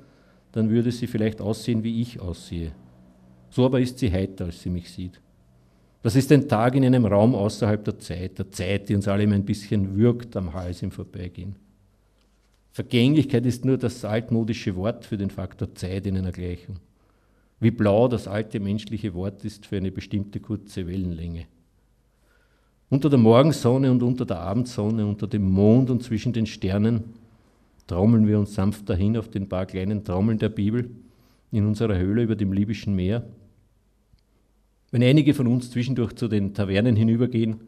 dann 0.54 0.70
würde 0.70 0.92
sie 0.92 1.08
vielleicht 1.08 1.42
aussehen, 1.42 1.84
wie 1.84 2.02
ich 2.02 2.22
aussehe. 2.22 2.72
So 3.50 3.66
aber 3.66 3.82
ist 3.82 4.00
sie 4.00 4.12
heiter, 4.12 4.46
als 4.46 4.62
sie 4.62 4.70
mich 4.70 4.90
sieht. 4.90 5.20
Das 6.04 6.16
ist 6.16 6.32
ein 6.32 6.48
Tag 6.48 6.76
in 6.76 6.86
einem 6.86 7.06
Raum 7.06 7.36
außerhalb 7.36 7.84
der 7.84 8.00
Zeit, 8.00 8.40
der 8.40 8.50
Zeit, 8.50 8.88
die 8.88 8.96
uns 8.96 9.08
alle 9.08 9.24
ein 9.24 9.46
bisschen 9.46 9.98
würgt 9.98 10.36
am 10.38 10.54
Hals 10.54 10.82
im 10.82 10.92
Vorbeigehen. 10.92 11.56
Vergänglichkeit 12.72 13.46
ist 13.46 13.66
nur 13.66 13.78
das 13.78 14.06
altmodische 14.06 14.76
Wort 14.76 15.04
für 15.04 15.18
den 15.18 15.32
Faktor 15.32 15.74
Zeit 15.74 16.06
in 16.06 16.16
einer 16.16 16.32
Gleichung. 16.32 16.80
Wie 17.60 17.72
blau 17.72 18.08
das 18.08 18.28
alte 18.28 18.60
menschliche 18.60 19.16
Wort 19.16 19.44
ist 19.44 19.66
für 19.66 19.78
eine 19.78 19.92
bestimmte 19.92 20.40
kurze 20.40 20.86
Wellenlänge. 20.86 21.48
Unter 22.90 23.10
der 23.10 23.20
Morgensonne 23.20 23.92
und 23.92 24.02
unter 24.02 24.26
der 24.26 24.40
Abendsonne, 24.40 25.06
unter 25.06 25.28
dem 25.28 25.50
Mond 25.50 25.90
und 25.90 26.04
zwischen 26.04 26.32
den 26.32 26.46
Sternen 26.46 27.04
trommeln 27.86 28.28
wir 28.28 28.40
uns 28.40 28.54
sanft 28.54 28.90
dahin 28.90 29.18
auf 29.18 29.30
den 29.30 29.50
paar 29.50 29.66
kleinen 29.66 30.04
Trommeln 30.04 30.38
der 30.38 30.50
Bibel 30.50 30.90
in 31.52 31.66
unserer 31.66 31.98
Höhle 31.98 32.24
über 32.24 32.36
dem 32.36 32.54
libyschen 32.54 32.96
Meer. 32.96 33.28
Wenn 34.92 35.04
einige 35.04 35.34
von 35.34 35.48
uns 35.48 35.72
zwischendurch 35.72 36.14
zu 36.16 36.28
den 36.28 36.54
Tavernen 36.54 36.96
hinübergehen, 36.96 37.62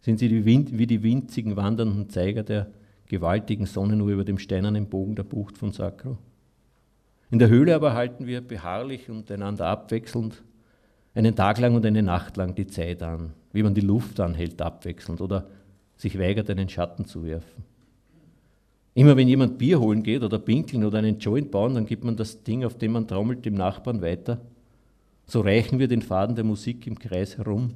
sind 0.00 0.18
sie 0.18 0.44
wie 0.44 0.86
die 0.86 1.02
winzigen 1.02 1.56
wandernden 1.56 2.08
Zeiger 2.08 2.42
der 2.42 2.70
gewaltigen 3.06 3.66
Sonnenuhr 3.66 4.10
über 4.10 4.24
dem 4.24 4.38
steinernen 4.38 4.88
Bogen 4.88 5.14
der 5.14 5.24
Bucht 5.24 5.58
von 5.58 5.72
Sacro. 5.72 6.18
In 7.30 7.38
der 7.38 7.48
Höhle 7.48 7.74
aber 7.74 7.94
halten 7.94 8.26
wir 8.26 8.40
beharrlich 8.40 9.10
und 9.10 9.30
einander 9.30 9.66
abwechselnd 9.66 10.42
einen 11.14 11.36
Tag 11.36 11.58
lang 11.58 11.74
und 11.74 11.86
eine 11.86 12.02
Nacht 12.02 12.36
lang 12.36 12.54
die 12.54 12.66
Zeit 12.66 13.02
an, 13.02 13.32
wie 13.52 13.62
man 13.62 13.74
die 13.74 13.80
Luft 13.80 14.18
anhält 14.20 14.60
abwechselnd 14.60 15.20
oder 15.20 15.46
sich 15.96 16.18
weigert, 16.18 16.50
einen 16.50 16.68
Schatten 16.68 17.06
zu 17.06 17.24
werfen. 17.24 17.64
Immer 18.94 19.16
wenn 19.16 19.28
jemand 19.28 19.58
Bier 19.58 19.80
holen 19.80 20.02
geht 20.02 20.22
oder 20.22 20.38
pinkeln 20.38 20.84
oder 20.84 20.98
einen 20.98 21.18
Joint 21.18 21.50
bauen, 21.50 21.74
dann 21.74 21.86
gibt 21.86 22.04
man 22.04 22.16
das 22.16 22.42
Ding, 22.44 22.64
auf 22.64 22.78
dem 22.78 22.92
man 22.92 23.08
trommelt, 23.08 23.44
dem 23.44 23.54
Nachbarn 23.54 24.02
weiter. 24.02 24.40
So 25.26 25.40
reichen 25.40 25.78
wir 25.78 25.88
den 25.88 26.02
Faden 26.02 26.36
der 26.36 26.44
Musik 26.44 26.86
im 26.86 26.98
Kreis 26.98 27.38
herum, 27.38 27.70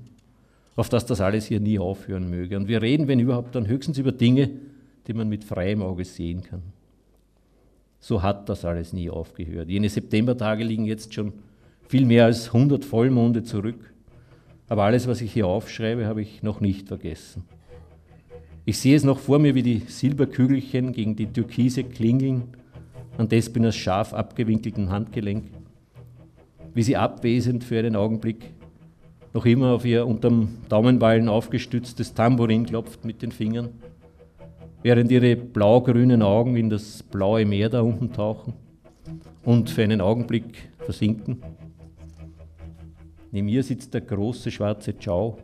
auf 0.76 0.88
dass 0.88 1.07
das 1.07 1.21
alles 1.21 1.47
hier 1.47 1.61
nie 1.61 1.78
aufhören 1.78 2.30
möge. 2.30 2.57
Und 2.57 2.68
wir 2.68 2.83
reden, 2.83 3.09
wenn 3.09 3.18
überhaupt, 3.18 3.54
dann 3.54 3.66
höchstens 3.66 3.99
über 3.99 4.12
Dinge, 4.12 4.50
die 5.07 5.12
man 5.12 5.28
mit 5.28 5.42
freiem 5.42 5.83
Auge 5.83 6.04
sehen 6.04 6.42
kann. 6.42 6.62
So 8.00 8.23
hat 8.23 8.49
das 8.49 8.64
alles 8.64 8.92
nie 8.92 9.11
aufgehört. 9.11 9.68
Jene 9.68 9.88
Septembertage 9.88 10.62
liegen 10.62 10.85
jetzt 10.85 11.14
schon 11.14 11.33
viel 11.88 12.07
mehr 12.07 12.26
als 12.26 12.49
100 12.49 12.85
Vollmonde 12.85 13.42
zurück. 13.42 13.92
Aber 14.68 14.85
alles, 14.85 15.09
was 15.09 15.21
ich 15.21 15.33
hier 15.33 15.47
aufschreibe, 15.47 16.07
habe 16.07 16.23
ich 16.23 16.42
noch 16.42 16.61
nicht 16.61 16.88
vergessen. 16.88 17.45
Ich 18.64 18.78
sehe 18.78 18.95
es 18.95 19.04
noch 19.04 19.18
vor 19.18 19.38
mir, 19.38 19.54
wie 19.54 19.62
die 19.62 19.78
Silberkügelchen 19.87 20.92
gegen 20.92 21.16
die 21.16 21.26
Türkise 21.26 21.85
klingeln 21.85 22.45
an 23.16 23.28
Despinas 23.28 23.75
scharf 23.75 24.12
abgewinkelten 24.12 24.90
Handgelenk, 24.90 25.45
wie 26.75 26.83
sie 26.83 26.97
abwesend 26.97 27.64
für 27.64 27.78
einen 27.78 27.97
Augenblick 27.97 28.52
noch 29.33 29.47
immer 29.47 29.73
auf 29.73 29.85
ihr 29.85 30.07
unterm 30.07 30.49
Daumenballen 30.68 31.28
aufgestütztes 31.28 32.14
Tambourin 32.14 32.66
klopft 32.66 33.04
mit 33.04 33.23
den 33.23 33.33
Fingern 33.33 33.71
während 34.83 35.11
ihre 35.11 35.37
blau-grünen 35.37 36.23
Augen 36.23 36.57
in 36.57 36.71
das 36.71 37.02
blaue 37.02 37.45
Meer 37.45 37.68
da 37.68 37.80
unten 37.80 38.12
tauchen 38.12 38.54
und 39.45 39.71
für 39.71 39.83
einen 39.83 40.00
Augenblick 40.00 40.71
versinken. 40.78 41.42
Neben 43.31 43.49
ihr 43.49 43.63
sitzt 43.63 43.95
der 43.95 44.01
große 44.01 44.51
schwarze 44.51 44.95
Chow. 44.95 45.39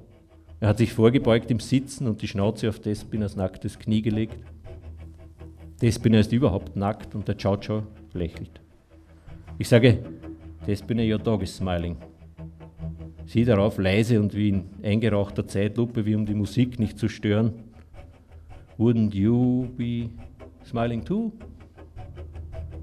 Er 0.61 0.69
hat 0.69 0.79
sich 0.79 0.93
vorgebeugt 0.93 1.50
im 1.50 1.61
Sitzen 1.61 2.07
und 2.07 2.23
die 2.23 2.29
Schnauze 2.29 2.69
auf 2.69 2.81
Despinas 2.81 3.37
nacktes 3.37 3.79
Knie 3.79 4.03
gelegt. 4.03 4.38
Despina 5.83 6.21
ist 6.21 6.33
überhaupt 6.33 6.76
nackt 6.76 7.14
und 7.14 7.29
der 7.29 7.37
Chow 7.37 7.59
Chow 7.59 7.83
lächelt. 8.12 8.61
Ich 9.59 9.69
sage, 9.69 9.99
Despina, 10.67 11.03
your 11.03 11.19
dog 11.19 11.43
is 11.43 11.57
smiling. 11.57 11.97
Sie 13.26 13.45
darauf 13.45 13.79
leise 13.79 14.21
und 14.21 14.35
wie 14.35 14.49
in 14.50 14.64
eingerauchter 14.83 15.47
Zeitlupe, 15.47 16.07
wie 16.07 16.14
um 16.14 16.25
die 16.26 16.35
Musik 16.35 16.79
nicht 16.79 16.99
zu 16.99 17.09
stören. 17.09 17.53
Wouldn't 18.79 19.14
you 19.14 19.67
be 19.76 20.09
smiling 20.64 21.05
too? 21.05 21.33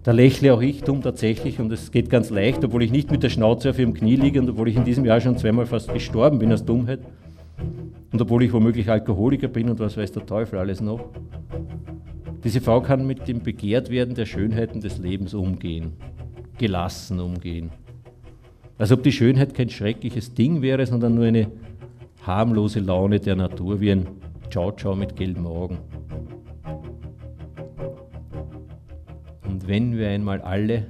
Da 0.03 0.11
lächle 0.11 0.53
auch 0.53 0.61
ich 0.61 0.81
dumm 0.81 1.01
tatsächlich 1.01 1.59
und 1.59 1.71
es 1.71 1.91
geht 1.91 2.09
ganz 2.09 2.31
leicht, 2.31 2.63
obwohl 2.63 2.81
ich 2.81 2.91
nicht 2.91 3.11
mit 3.11 3.21
der 3.21 3.29
Schnauze 3.29 3.69
auf 3.69 3.77
ihrem 3.77 3.93
Knie 3.93 4.15
liege 4.15 4.41
und 4.41 4.49
obwohl 4.49 4.67
ich 4.67 4.75
in 4.75 4.83
diesem 4.83 5.05
Jahr 5.05 5.21
schon 5.21 5.37
zweimal 5.37 5.67
fast 5.67 5.93
gestorben 5.93 6.39
bin 6.39 6.51
aus 6.51 6.65
Dummheit 6.65 7.01
und 8.11 8.19
obwohl 8.19 8.43
ich 8.43 8.51
womöglich 8.51 8.89
Alkoholiker 8.89 9.47
bin 9.47 9.69
und 9.69 9.79
was 9.79 9.97
weiß 9.97 10.11
der 10.11 10.25
Teufel 10.25 10.57
alles 10.57 10.81
noch. 10.81 11.11
Diese 12.43 12.61
Frau 12.61 12.81
kann 12.81 13.05
mit 13.05 13.27
dem 13.27 13.43
Begehrtwerden 13.43 14.15
der 14.15 14.25
Schönheiten 14.25 14.81
des 14.81 14.97
Lebens 14.97 15.35
umgehen, 15.35 15.93
gelassen 16.57 17.19
umgehen. 17.19 17.69
Als 18.79 18.91
ob 18.91 19.03
die 19.03 19.11
Schönheit 19.11 19.53
kein 19.53 19.69
schreckliches 19.69 20.33
Ding 20.33 20.63
wäre, 20.63 20.83
sondern 20.87 21.13
nur 21.13 21.25
eine 21.25 21.51
harmlose 22.23 22.79
Laune 22.79 23.19
der 23.19 23.35
Natur, 23.35 23.79
wie 23.79 23.91
ein 23.91 24.07
Ciao 24.49 24.71
Ciao 24.71 24.95
mit 24.95 25.15
gelben 25.15 25.45
Augen. 25.45 25.77
Und 29.61 29.67
wenn 29.67 29.97
wir 29.97 30.09
einmal 30.09 30.41
alle 30.41 30.87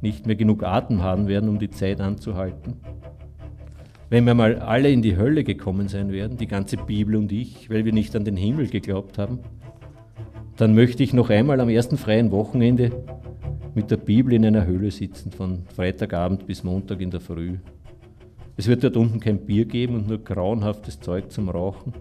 nicht 0.00 0.26
mehr 0.26 0.34
genug 0.34 0.64
Atem 0.64 1.02
haben 1.02 1.28
werden, 1.28 1.48
um 1.48 1.60
die 1.60 1.70
Zeit 1.70 2.00
anzuhalten, 2.00 2.80
wenn 4.10 4.24
wir 4.24 4.34
mal 4.34 4.58
alle 4.58 4.90
in 4.90 5.02
die 5.02 5.16
Hölle 5.16 5.44
gekommen 5.44 5.88
sein 5.88 6.10
werden, 6.10 6.36
die 6.36 6.48
ganze 6.48 6.76
Bibel 6.76 7.14
und 7.14 7.30
ich, 7.30 7.70
weil 7.70 7.84
wir 7.84 7.92
nicht 7.92 8.14
an 8.16 8.24
den 8.24 8.36
Himmel 8.36 8.66
geglaubt 8.66 9.18
haben, 9.18 9.38
dann 10.56 10.74
möchte 10.74 11.02
ich 11.02 11.12
noch 11.12 11.30
einmal 11.30 11.60
am 11.60 11.68
ersten 11.68 11.96
freien 11.96 12.32
Wochenende 12.32 12.90
mit 13.74 13.90
der 13.90 13.96
Bibel 13.98 14.32
in 14.32 14.44
einer 14.44 14.66
Höhle 14.66 14.90
sitzen, 14.90 15.30
von 15.30 15.64
Freitagabend 15.74 16.46
bis 16.46 16.64
Montag 16.64 17.00
in 17.00 17.10
der 17.10 17.20
Früh. 17.20 17.58
Es 18.56 18.66
wird 18.66 18.82
dort 18.82 18.96
unten 18.96 19.20
kein 19.20 19.46
Bier 19.46 19.64
geben 19.64 19.94
und 19.94 20.08
nur 20.08 20.18
grauenhaftes 20.18 20.98
Zeug 21.00 21.30
zum 21.30 21.48
Rauchen. 21.48 21.94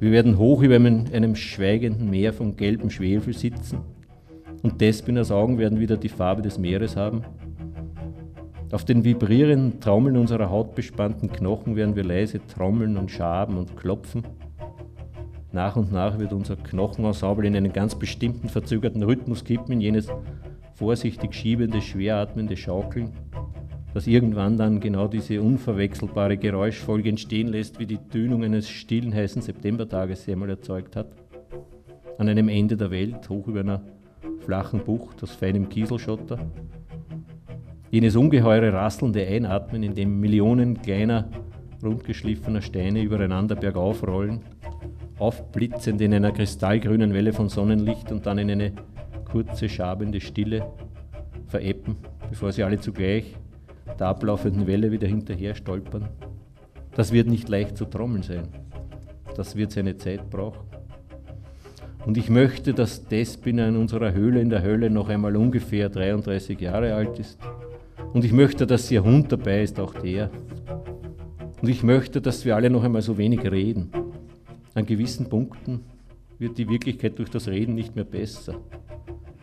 Wir 0.00 0.10
werden 0.10 0.36
hoch 0.38 0.62
über 0.62 0.74
einem, 0.74 1.04
einem 1.12 1.36
schweigenden 1.36 2.10
Meer 2.10 2.32
von 2.32 2.56
gelbem 2.56 2.90
Schwefel 2.90 3.32
sitzen 3.32 3.78
und 4.62 4.80
Despinas 4.80 5.30
Augen 5.30 5.58
werden 5.58 5.80
wieder 5.80 5.96
die 5.96 6.08
Farbe 6.08 6.42
des 6.42 6.58
Meeres 6.58 6.96
haben. 6.96 7.22
Auf 8.70 8.84
den 8.84 9.04
vibrierenden 9.04 9.80
Trommeln 9.80 10.16
unserer 10.16 10.48
hautbespannten 10.48 11.30
Knochen 11.30 11.76
werden 11.76 11.96
wir 11.96 12.04
leise 12.04 12.40
trommeln 12.46 12.96
und 12.96 13.10
schaben 13.10 13.58
und 13.58 13.76
klopfen. 13.76 14.22
Nach 15.52 15.76
und 15.76 15.92
nach 15.92 16.18
wird 16.18 16.32
unser 16.32 16.56
Knochenensemble 16.56 17.46
in 17.46 17.56
einen 17.56 17.72
ganz 17.72 17.94
bestimmten 17.94 18.48
verzögerten 18.48 19.02
Rhythmus 19.02 19.44
kippen, 19.44 19.72
in 19.72 19.80
jenes 19.82 20.08
vorsichtig 20.74 21.34
schiebende, 21.34 21.82
schweratmende 21.82 22.56
Schaukeln 22.56 23.12
das 23.94 24.06
irgendwann 24.06 24.56
dann 24.56 24.80
genau 24.80 25.06
diese 25.06 25.42
unverwechselbare 25.42 26.38
Geräuschfolge 26.38 27.10
entstehen 27.10 27.48
lässt, 27.48 27.78
wie 27.78 27.86
die 27.86 27.98
Tönung 27.98 28.42
eines 28.42 28.68
stillen, 28.68 29.14
heißen 29.14 29.42
Septembertages 29.42 30.24
sie 30.24 30.32
einmal 30.32 30.48
erzeugt 30.48 30.96
hat. 30.96 31.08
An 32.18 32.28
einem 32.28 32.48
Ende 32.48 32.76
der 32.76 32.90
Welt, 32.90 33.28
hoch 33.28 33.46
über 33.48 33.60
einer 33.60 33.82
flachen 34.42 34.84
Bucht 34.84 35.22
aus 35.22 35.32
feinem 35.32 35.68
Kieselschotter. 35.68 36.38
Jenes 37.90 38.16
ungeheure 38.16 38.72
rasselnde 38.72 39.26
Einatmen, 39.26 39.82
in 39.82 39.94
dem 39.94 40.18
Millionen 40.20 40.80
kleiner, 40.80 41.28
rundgeschliffener 41.82 42.62
Steine 42.62 43.02
übereinander 43.02 43.54
bergauf 43.54 44.06
rollen, 44.06 44.40
aufblitzend 45.18 46.00
in 46.00 46.14
einer 46.14 46.32
kristallgrünen 46.32 47.12
Welle 47.12 47.32
von 47.32 47.48
Sonnenlicht 47.48 48.10
und 48.10 48.26
dann 48.26 48.38
in 48.38 48.50
eine 48.50 48.72
kurze, 49.30 49.68
schabende 49.68 50.20
Stille 50.20 50.66
vereppen, 51.46 51.96
bevor 52.28 52.52
sie 52.52 52.62
alle 52.62 52.80
zugleich 52.80 53.36
der 53.98 54.08
ablaufenden 54.08 54.66
Welle 54.66 54.90
wieder 54.90 55.06
hinterher 55.06 55.54
stolpern. 55.54 56.08
Das 56.94 57.12
wird 57.12 57.28
nicht 57.28 57.48
leicht 57.48 57.76
zu 57.76 57.84
trommeln 57.84 58.22
sein. 58.22 58.48
Das 59.36 59.56
wird 59.56 59.72
seine 59.72 59.96
Zeit 59.96 60.28
brauchen. 60.28 60.71
Und 62.04 62.16
ich 62.16 62.28
möchte, 62.28 62.74
dass 62.74 63.06
Despina 63.06 63.68
in 63.68 63.76
unserer 63.76 64.12
Höhle 64.12 64.40
in 64.40 64.50
der 64.50 64.62
Hölle 64.62 64.90
noch 64.90 65.08
einmal 65.08 65.36
ungefähr 65.36 65.88
33 65.88 66.60
Jahre 66.60 66.94
alt 66.94 67.18
ist. 67.18 67.38
Und 68.12 68.24
ich 68.24 68.32
möchte, 68.32 68.66
dass 68.66 68.90
ihr 68.90 69.04
Hund 69.04 69.30
dabei 69.30 69.62
ist, 69.62 69.78
auch 69.78 69.94
der. 69.94 70.30
Und 71.60 71.68
ich 71.68 71.82
möchte, 71.82 72.20
dass 72.20 72.44
wir 72.44 72.56
alle 72.56 72.70
noch 72.70 72.82
einmal 72.82 73.02
so 73.02 73.18
wenig 73.18 73.48
reden. 73.50 73.90
An 74.74 74.84
gewissen 74.84 75.28
Punkten 75.28 75.80
wird 76.38 76.58
die 76.58 76.68
Wirklichkeit 76.68 77.18
durch 77.18 77.30
das 77.30 77.46
Reden 77.46 77.74
nicht 77.74 77.94
mehr 77.94 78.04
besser. 78.04 78.56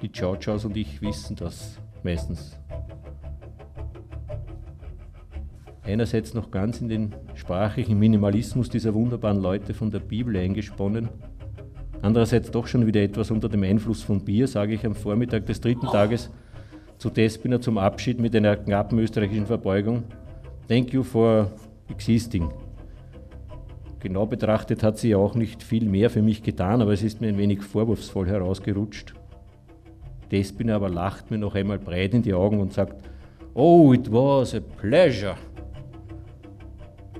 Die 0.02 0.10
Chow-Chows 0.10 0.66
und 0.66 0.76
ich 0.76 1.02
wissen 1.02 1.36
das 1.38 1.80
meistens 2.04 2.60
einerseits 5.90 6.34
noch 6.34 6.52
ganz 6.52 6.82
in 6.82 6.88
den 6.88 7.16
sprachlichen 7.36 7.98
Minimalismus 7.98 8.70
dieser 8.70 8.94
wunderbaren 8.94 9.42
Leute 9.42 9.74
von 9.74 9.92
der 9.92 10.00
Bibel 10.00 10.38
eingesponnen, 10.38 11.10
andererseits 12.02 12.52
doch 12.52 12.68
schon 12.68 12.86
wieder 12.86 13.02
etwas 13.02 13.32
unter 13.32 13.50
dem 13.50 13.64
Einfluss 13.64 14.04
von 14.04 14.24
Bier, 14.24 14.48
sage 14.48 14.74
ich 14.74 14.86
am 14.86 14.96
Vormittag 14.96 15.46
des 15.46 15.62
dritten 15.62 15.88
Tages 15.88 16.30
zu 16.98 17.10
Despina 17.10 17.62
zum 17.62 17.78
Abschied 17.78 18.20
mit 18.20 18.36
einer 18.36 18.58
knappen 18.58 19.00
österreichischen 19.00 19.46
Verbeugung. 19.46 20.04
Thank 20.68 20.94
you 20.94 21.04
for 21.04 21.52
existing. 21.90 22.50
Genau 24.00 24.26
betrachtet 24.26 24.84
hat 24.84 24.98
sie 24.98 25.10
ja 25.10 25.18
auch 25.18 25.36
nicht 25.36 25.62
viel 25.62 25.86
mehr 25.86 26.10
für 26.10 26.22
mich 26.22 26.44
getan, 26.44 26.82
aber 26.82 26.94
es 26.94 27.04
ist 27.04 27.22
mir 27.22 27.28
ein 27.28 27.38
wenig 27.38 27.62
vorwurfsvoll 27.62 28.28
herausgerutscht. 28.28 29.14
Despina 30.32 30.76
aber 30.76 30.90
lacht 30.90 31.32
mir 31.32 31.38
noch 31.38 31.56
einmal 31.56 31.80
breit 31.80 32.14
in 32.14 32.22
die 32.22 32.34
Augen 32.34 32.60
und 32.60 32.74
sagt, 32.74 32.96
Oh, 33.54 33.92
it 33.94 34.12
was 34.12 34.54
a 34.54 34.60
pleasure. 34.60 35.36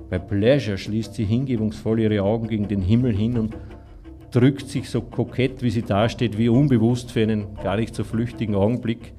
Bei 0.08 0.18
Pleasure 0.18 0.78
schließt 0.78 1.14
sie 1.14 1.24
hingebungsvoll 1.24 2.00
ihre 2.00 2.22
Augen 2.22 2.48
gegen 2.48 2.66
den 2.66 2.82
Himmel 2.82 3.14
hin 3.14 3.38
und 3.38 3.56
drückt 4.30 4.68
sich 4.68 4.88
so 4.88 5.00
kokett, 5.00 5.62
wie 5.62 5.70
sie 5.70 5.82
dasteht, 5.82 6.38
wie 6.38 6.48
unbewusst 6.48 7.12
für 7.12 7.22
einen 7.22 7.54
gar 7.62 7.76
nicht 7.76 7.94
so 7.94 8.04
flüchtigen 8.04 8.54
Augenblick 8.54 9.12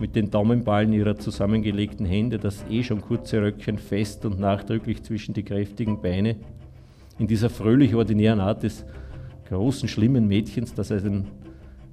mit 0.00 0.16
den 0.16 0.30
Daumenballen 0.30 0.92
ihrer 0.92 1.16
zusammengelegten 1.16 2.06
Hände, 2.06 2.38
das 2.38 2.64
eh 2.70 2.82
schon 2.82 3.00
kurze 3.00 3.42
Röckchen 3.42 3.78
fest 3.78 4.24
und 4.24 4.40
nachdrücklich 4.40 5.02
zwischen 5.02 5.34
die 5.34 5.42
kräftigen 5.42 6.00
Beine, 6.00 6.36
in 7.18 7.26
dieser 7.26 7.50
fröhlich 7.50 7.94
ordinären 7.94 8.40
Art 8.40 8.62
des 8.62 8.84
großen, 9.48 9.88
schlimmen 9.88 10.26
Mädchens, 10.26 10.74
das 10.74 10.90
einen 10.90 11.28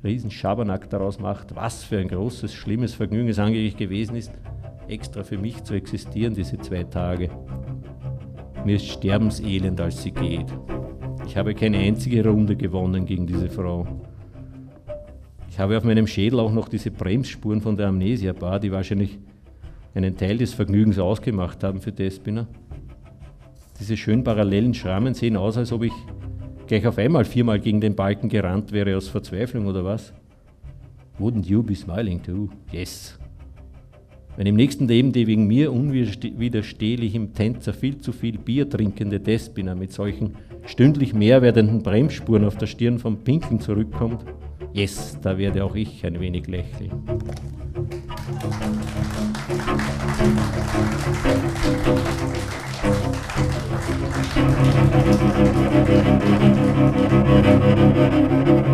riesen 0.04 0.32
Schabernack 0.32 0.90
daraus 0.90 1.20
macht, 1.20 1.56
was 1.56 1.84
für 1.84 1.98
ein 1.98 2.08
großes, 2.08 2.54
schlimmes 2.54 2.94
Vergnügen 2.94 3.30
es 3.30 3.40
angeblich 3.40 3.76
gewesen 3.76 4.16
ist, 4.16 4.32
extra 4.88 5.24
für 5.24 5.38
mich 5.38 5.64
zu 5.64 5.74
existieren, 5.74 6.34
diese 6.34 6.58
zwei 6.60 6.84
Tage. 6.84 7.30
Mir 8.64 8.78
ist 8.78 8.88
sterbenselend, 8.88 9.82
als 9.82 10.02
sie 10.02 10.12
geht. 10.12 10.48
Ich 11.28 11.36
habe 11.36 11.54
keine 11.54 11.78
einzige 11.78 12.26
Runde 12.26 12.56
gewonnen 12.56 13.06
gegen 13.06 13.28
diese 13.28 13.50
Frau. 13.50 13.86
Ich 15.50 15.60
habe 15.60 15.78
auf 15.78 15.84
meinem 15.84 16.08
Schädel 16.08 16.40
auch 16.40 16.54
noch 16.54 16.70
diese 16.70 16.90
Bremsspuren 16.90 17.60
von 17.60 17.76
der 17.76 17.90
Amnesia-Bar, 17.90 18.62
die 18.62 18.72
wahrscheinlich 18.72 19.20
einen 19.94 20.16
Teil 20.16 20.38
des 20.38 20.54
Vergnügens 20.54 20.98
ausgemacht 20.98 21.64
haben 21.64 21.82
für 21.82 21.92
Despina. 21.92 22.48
Diese 23.80 23.98
schön 23.98 24.24
parallelen 24.24 24.74
Schrammen 24.74 25.14
sehen 25.14 25.36
aus, 25.36 25.58
als 25.58 25.72
ob 25.74 25.84
ich 25.84 25.94
gleich 26.66 26.88
auf 26.88 26.98
einmal 26.98 27.26
viermal 27.26 27.60
gegen 27.60 27.82
den 27.82 27.96
Balken 27.96 28.30
gerannt 28.30 28.72
wäre 28.72 28.96
aus 28.96 29.10
Verzweiflung 29.10 29.68
oder 29.68 29.84
was? 29.84 30.14
Wouldn't 31.20 31.46
you 31.46 31.62
be 31.62 31.76
smiling 31.76 32.24
too? 32.24 32.50
Yes. 32.72 33.20
Wenn 34.38 34.46
im 34.46 34.56
nächsten 34.56 34.88
Leben 34.88 35.12
die 35.12 35.26
wegen 35.26 35.48
mir 35.48 35.74
unwiderstehlichem 35.74 37.34
Tänzer 37.34 37.74
viel 37.74 37.98
zu 37.98 38.12
viel 38.12 38.38
Bier 38.38 38.70
trinkende 38.70 39.20
Despina 39.20 39.74
mit 39.74 39.92
solchen 39.92 40.36
stündlich 40.64 41.16
mehr 41.16 41.42
werdenden 41.42 41.82
Bremsspuren 41.82 42.46
auf 42.46 42.56
der 42.56 42.68
Stirn 42.68 43.00
vom 43.00 43.18
Pinkeln 43.24 43.60
zurückkommt, 43.60 44.24
yes, 44.74 45.18
da 45.24 45.40
werde 45.40 45.66
auch 45.66 45.74
ich 45.74 46.06
ein 46.06 46.20
wenig 46.20 46.46
lächeln. 46.46 46.92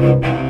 Musik 0.02 0.43